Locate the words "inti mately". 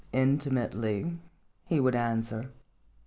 0.23-1.19